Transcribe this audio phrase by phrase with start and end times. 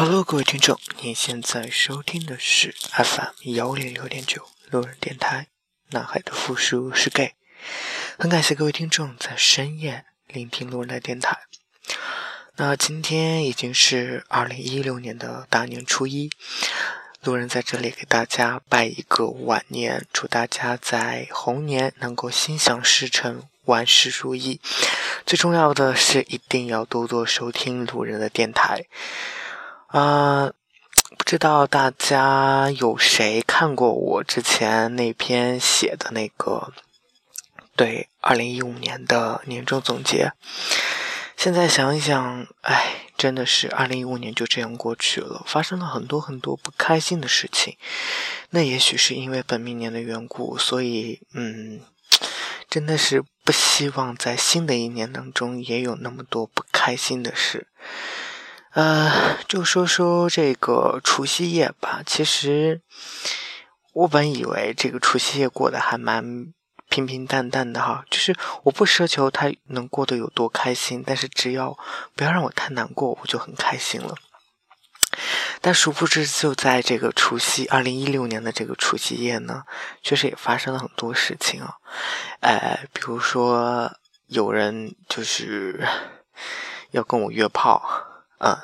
[0.00, 5.48] Hello，各位听众，你现在收听的是 FM 幺零六点九路人电台。
[5.90, 7.34] 男孩的复数是 gay，
[8.16, 11.36] 很感谢各位听众在深夜聆听路人的电台。
[12.58, 16.30] 那今天已经是二零一六年的大年初一，
[17.24, 24.60] 路人在这里给大家拜一个晚年，祝大家在猴年能够心想事成，万事如意。
[25.26, 28.84] 最重要的是，一定要多多收听路人的电台。
[29.88, 30.52] 啊，
[31.16, 36.74] 不知道大家有谁看过我之前那篇写的那个
[37.74, 40.32] 对二零一五年的年终总结？
[41.38, 47.78] 现在想一想，哎，真的是二零一五年就这样过去了，发生了很多很多不开心的事情。
[48.50, 51.80] 那也许是因为本命年的缘故，所以，嗯，
[52.68, 57.68] 真的是不希望在新的一年当中也有那么多不开心的事。
[58.72, 62.02] 呃，就说说这个除夕夜吧。
[62.04, 62.82] 其实
[63.92, 66.52] 我本以为这个除夕夜过得还蛮
[66.88, 71.76] 平平淡淡的哈，就是我不奢求他能过得有多开心，但是只要
[72.14, 74.14] 不要让我太难过，我就很开心了。
[75.60, 79.64] 但殊不知，就在这个除夕，二零一六年的这个除夕夜呢，
[80.02, 81.74] 确实也发生了很多事情啊。
[82.40, 83.90] 呃，比如说
[84.26, 85.84] 有人就是
[86.90, 88.04] 要跟我约炮。
[88.38, 88.56] 嗯，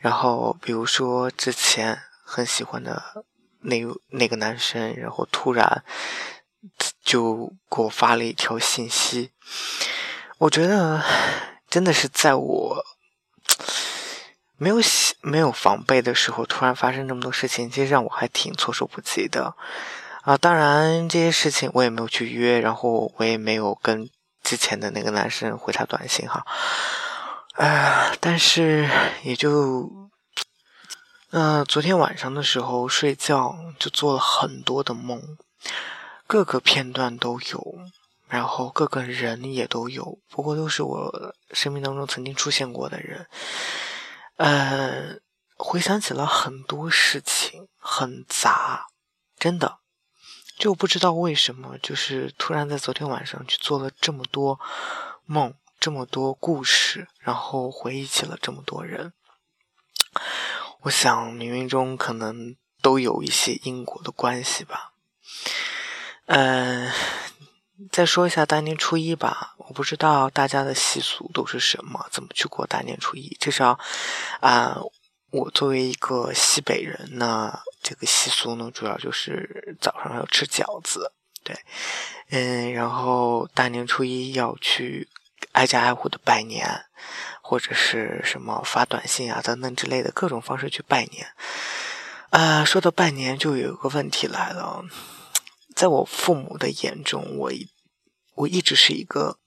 [0.00, 3.24] 然后比如说之前很喜欢的
[3.60, 3.76] 那
[4.10, 5.84] 那个男生，然后突然
[7.02, 9.30] 就给我发了一条信息，
[10.38, 11.02] 我觉得
[11.70, 12.84] 真的是在我
[14.56, 14.76] 没有
[15.20, 19.54] 没有防备的时候，突然发生这么多事情，其实让我还挺措手不及的
[20.22, 20.36] 啊。
[20.36, 24.10] 当然这些事情我也没有去约，然后我也没有跟
[24.42, 26.44] 之前的那个男生回他短信哈。
[27.52, 28.88] 哎，但是
[29.24, 30.08] 也就，
[31.30, 35.36] 呃，昨天晚上的时候睡觉就做了很多的梦，
[36.26, 37.78] 各个片段都有，
[38.26, 43.26] 然后各个人也都有，不过都是我生命当中曾经出现过的人。
[44.36, 45.18] 呃，
[45.58, 48.86] 回想起了很多事情，很杂，
[49.38, 49.80] 真的，
[50.56, 54.58] 就不知道为什么，就是突然在昨天晚上去做了这么多
[55.26, 55.52] 梦。
[55.82, 59.14] 这么多故事，然后回忆起了这么多人，
[60.82, 64.92] 我想冥冥中可能都有一些因果的关系吧。
[66.26, 66.88] 嗯，
[67.90, 73.36] 再说一下大年初一吧，我不知道大家的习俗都是什么，怎么去过大年初一。
[73.40, 73.76] 至少
[74.40, 74.78] 啊，
[75.32, 81.56] 我作为一个西北人呢，这个习俗呢，主要就是早上要吃饺子，对，
[82.30, 85.08] 嗯，然后大年初一要去。
[85.52, 86.86] 挨家挨户的拜年，
[87.42, 91.26] 或者是什么发短信啊等等之类的各种方式去拜年。
[92.30, 94.82] 啊，说到拜年，就有一个问题来了，
[95.76, 97.68] 在我父母的眼中，我一
[98.34, 99.38] 我一直是一个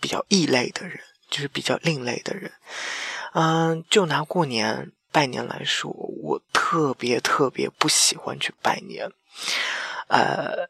[0.00, 2.52] 比较异类的人，就是比较另类的人。
[3.32, 9.10] 嗯，就拿过年拜年来说，我特别特别不喜欢去拜年。
[10.08, 10.68] 呃，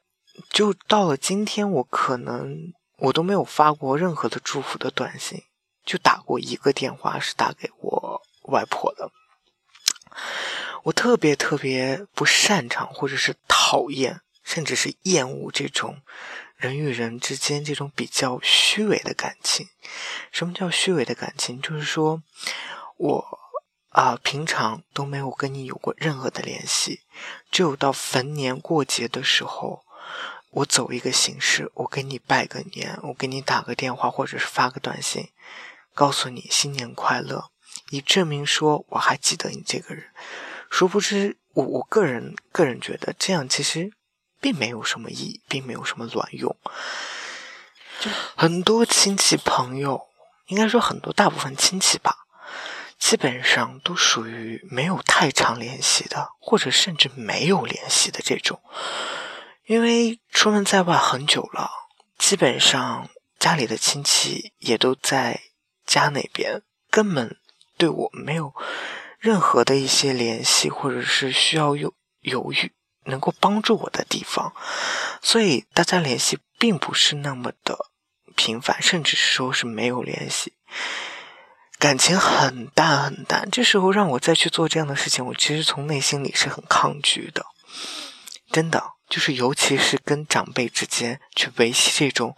[0.51, 2.73] 就到了今天，我可能。
[3.05, 5.43] 我都没有发过任何的祝福的短信，
[5.85, 9.11] 就打过一个电话，是打给我外婆的。
[10.85, 16.01] 我特别特别不擅长，或者是讨厌，甚至是厌恶这种
[16.57, 19.69] 人与人之间这种比较虚伪的感情。
[20.33, 21.61] 什么叫虚伪的感情？
[21.61, 22.23] 就是说
[22.97, 23.39] 我
[23.91, 27.03] 啊，平常都没有跟你有过任何的联系，
[27.51, 29.83] 只有到逢年过节的时候。
[30.55, 35.31] 我走一个形式，我给你拜个年，我给你打个电话，或者是发个短信，
[35.95, 37.51] 告诉你新年快乐，
[37.91, 40.07] 以证明说我还记得你这个人。
[40.71, 43.93] 殊不知，我我个人个人觉得这样其实
[44.41, 46.57] 并没有什么意义，并没有什么卵用。
[48.37, 50.07] 很多亲戚朋友，
[50.47, 52.27] 应该说很多大部分亲戚吧，
[52.99, 58.61] 基本上都属于没有太长联系的，或者甚至没有联系的这种。
[59.67, 61.71] 因为出门在外很久了，
[62.19, 63.09] 基本上
[63.39, 65.41] 家里的亲戚也都在
[65.87, 67.39] 家那边，根本
[67.79, 68.55] 对我没有
[69.19, 72.73] 任何的一些联系，或者是需要有犹豫
[73.05, 74.55] 能够帮助我的地方，
[75.23, 77.91] 所以大家联系并不是那么的
[78.37, 80.53] 频繁，甚至说是没有联系，
[81.79, 83.51] 感情很淡很淡。
[83.51, 87.47] 这时候让我再去做这样的事情，我其实从内心里是很抗拒的，
[88.51, 88.94] 真的。
[89.09, 92.37] 就是，尤其是跟长辈之间去维系这种，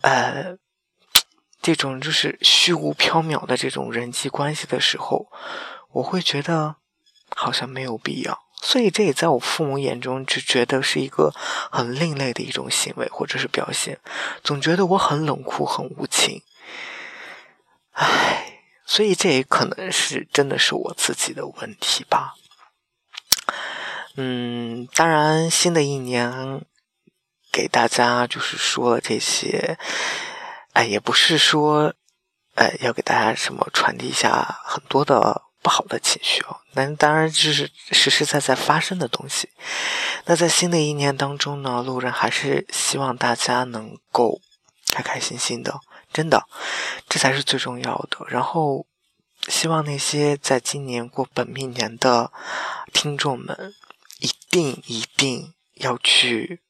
[0.00, 0.56] 呃，
[1.60, 5.26] 这种就是虚无缥缈的这种人际关系的时候，
[5.92, 6.76] 我会觉得
[7.36, 8.46] 好像没有必要。
[8.60, 11.32] 所以这也在我父母眼中就觉得是一个
[11.70, 14.00] 很另类的一种行为或者是表现，
[14.42, 16.42] 总觉得我很冷酷、很无情。
[17.92, 22.34] 唉，所以这也可能是真的是我自己的问题吧。
[24.20, 26.60] 嗯，当然，新的一年
[27.52, 29.78] 给大家就是说了这些，
[30.72, 31.94] 哎，也不是说，
[32.56, 35.42] 呃，要给大家什么传递一下很多的。
[35.60, 39.50] 不好的情绪哦，那当然就是实实在在发生的东西。
[40.24, 44.40] 那在新的一年当中呢，路人还是希望大家能够
[44.86, 45.80] 开开心心的，
[46.12, 46.46] 真的，
[47.08, 48.24] 这才是最重要的。
[48.28, 48.86] 然后，
[49.48, 52.30] 希望那些在今年过本命年的
[52.92, 53.74] 听众们，
[54.58, 56.60] 定一定要去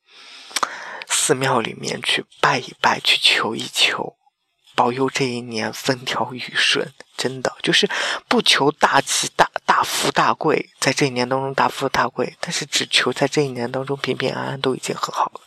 [1.09, 4.17] 寺庙里面去拜一拜，去求一求。
[4.75, 7.89] 保佑这一年风调雨顺，真的就是
[8.29, 15.41] 不求大吉大大富大贵，在这一年当中大富大贵，但是只求在这一年当中平平安安都已经很好了。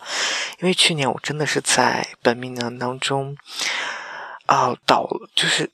[0.59, 3.37] 因为去年我真的是在本命年当中，
[4.47, 5.71] 啊，倒了就是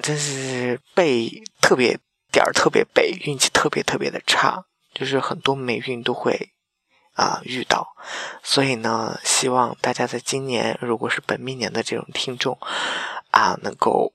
[0.00, 1.98] 真是背特别
[2.30, 4.66] 点儿特别背，运气特别特别的差，
[4.98, 6.52] 就是很多霉运都会。
[7.14, 7.96] 啊，遇到，
[8.44, 12.56] 所以呢，希望大家在今年，如果是本命年的这种听众，
[13.32, 14.12] 啊，能够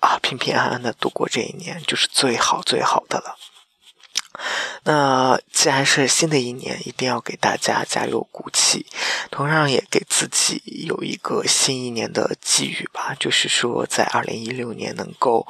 [0.00, 3.36] 啊平平安安的度过这一年，就是最好最好的了。
[4.82, 8.84] 那既然是新的一年，一定要给大家加油鼓气，
[9.30, 15.46] 同样也给自己有一个新一年的寄语吧，就是说在二零一六年能够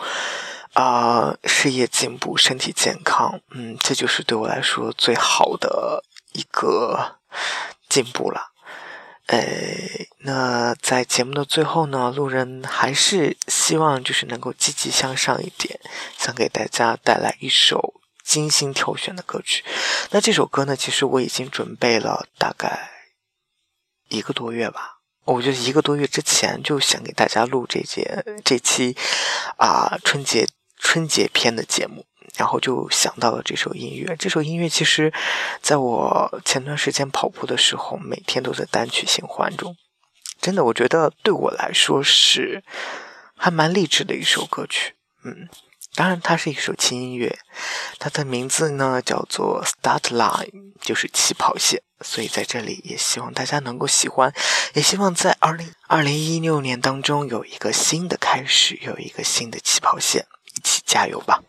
[0.74, 6.04] 啊事业进步，身体健康，嗯，这就是对我来说最好的。
[6.36, 7.20] 一个
[7.88, 8.50] 进步了，
[9.26, 9.38] 呃，
[10.18, 15.78] 那在节目的最后呢，路人还是希望就是能够积极向上一点，
[16.18, 17.94] 想给大家带来一首
[18.24, 19.64] 精心挑选的歌曲。
[20.10, 22.90] 那这首歌呢，其实我已经准备了大概
[24.08, 28.96] 一个多月吧，我就一个多月之前就想给大家录这节这期
[29.56, 30.48] 啊春节
[30.84, 32.06] 春节篇的节目。
[32.36, 34.16] 然后就想到了这首音乐。
[34.16, 35.12] 这首音乐其实，
[35.62, 39.76] 在我前段时间跑步的时候，每天都在单曲循环中。
[40.40, 42.64] 真的，我觉得对我来说是
[43.36, 44.94] 还蛮励志的一首歌曲。
[45.22, 45.48] 嗯，
[45.94, 47.38] 当然它是一首轻音乐，
[48.00, 50.50] 它的名字呢叫做《Start Line》，
[50.81, 51.81] 就是起跑线。
[52.00, 54.34] 所以在这里也希望大家能够喜欢，
[54.72, 61.42] 也希望在二零二零一六年当中有一个新的开始，有一个新的起跑线，一起加油吧！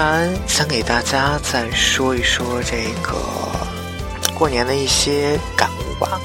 [0.00, 3.18] 然想给大家再说一说这个
[4.34, 6.18] 过年的一些感悟吧。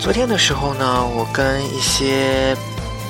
[0.00, 2.56] 昨天的时候呢，我跟一些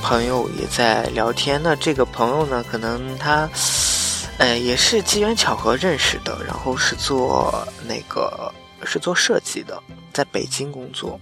[0.03, 1.61] 朋友也在聊天。
[1.63, 3.49] 那这个朋友呢，可能他
[4.39, 8.53] 呃也是机缘巧合认识的，然后是做那个
[8.85, 9.81] 是做设计的，
[10.13, 11.21] 在北京工作。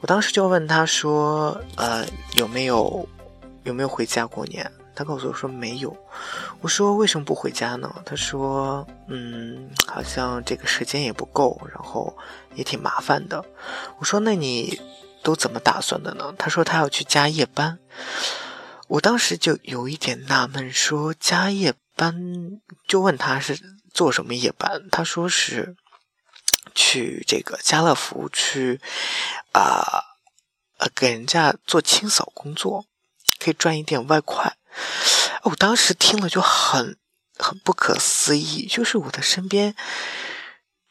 [0.00, 3.06] 我当时就问他说：“呃，有没有
[3.64, 5.96] 有没有回家过年？”他告诉我说没有。
[6.60, 8.02] 我说为什么不回家呢？
[8.04, 12.16] 他说，嗯，好像这个时间也不够，然后
[12.54, 13.44] 也挺麻烦的。
[13.98, 14.80] 我说那你
[15.22, 16.34] 都怎么打算的呢？
[16.38, 17.78] 他说他要去加夜班。
[18.88, 23.58] 我当时就有一点纳闷，说加夜班，就问他是
[23.92, 24.88] 做什么夜班。
[24.90, 25.74] 他说是
[26.74, 28.80] 去这个家乐福去
[29.52, 30.04] 啊，
[30.78, 32.84] 呃，给人家做清扫工作，
[33.38, 34.56] 可以赚一点外快。
[35.42, 36.96] 我当时听了就很
[37.38, 39.74] 很不可思议，就是我的身边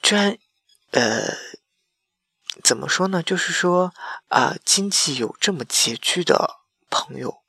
[0.01, 0.37] 居然
[0.91, 1.35] 呃
[2.63, 3.23] 怎么说呢？
[3.23, 3.93] 就是说
[4.27, 6.57] 啊，经济有这么拮据的
[6.89, 7.41] 朋友，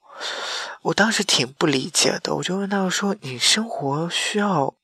[0.82, 2.36] 我当时挺不理解的。
[2.36, 4.74] 我就问他说：“你生活需要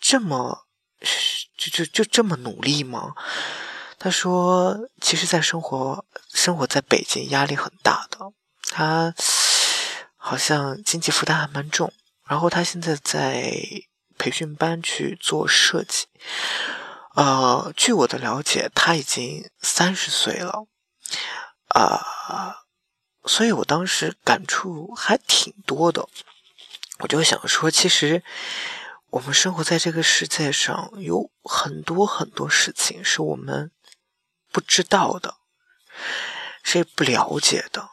[0.00, 0.66] 这么
[1.56, 3.14] 就就就这么努力吗？”
[3.98, 8.32] 他说：“其实，在生活生活在北京，压力很大的。”
[8.70, 9.12] 他。
[10.28, 11.90] 好像经济负担还蛮重，
[12.28, 13.50] 然后他现在在
[14.18, 16.04] 培训班去做设计。
[17.14, 20.66] 呃，据我的了解，他已经三十岁了，
[21.68, 22.58] 啊，
[23.24, 26.06] 所以我当时感触还挺多的。
[26.98, 28.22] 我就想说，其实
[29.08, 33.72] 我们生活在这个世界上，有很多很多事情是我们
[34.52, 35.36] 不知道的，
[36.62, 37.88] 是不了解的。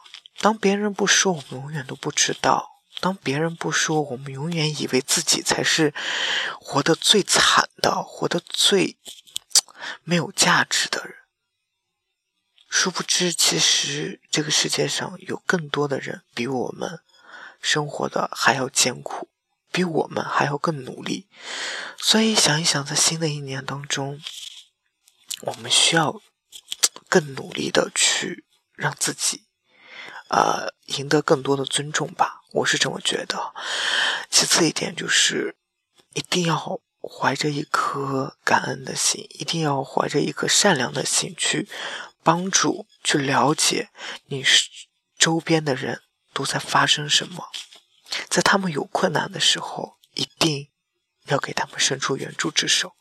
[0.46, 5.92] 当别人不说，我们永远都不知道；当别人不说，我们永远以为自己才是
[6.60, 8.96] 活得最惨的、活得最
[10.04, 11.16] 没有价值的人。
[12.68, 17.00] 殊不知，其实这个世界上有更多的人比我们
[17.60, 19.28] 生活的还要艰苦，
[19.72, 21.26] 比我们还要更努力。
[21.98, 24.22] 所以，想一想，在新的一年当中，
[25.40, 26.22] 我们需要
[27.08, 28.44] 更努力的去
[28.76, 29.42] 让自己。
[30.28, 33.54] 呃，赢得更多的尊重吧，我是这么觉得。
[34.30, 35.56] 其次一点就是，
[36.14, 41.68] 一定要怀着一颗感恩的心，一定要怀着一颗善良的心去
[42.24, 43.90] 帮助、去了解
[44.26, 44.44] 你
[45.16, 46.02] 周边的人
[46.32, 47.48] 都在发生什么，
[48.28, 50.70] 在他们有困难的时候，一定
[51.26, 52.94] 要给他们伸出援助之手。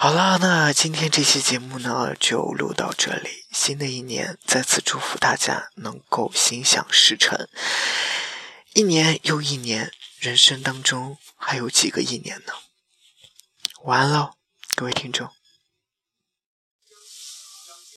[0.00, 3.44] 好了，那今天这期节目呢就录到这里。
[3.50, 7.48] 新的一年，再次祝福大家能够心想事成。
[8.74, 12.52] 一年又一年，人生当中还有几个一年呢？
[13.82, 14.34] 晚安喽，
[14.76, 15.28] 各位听众。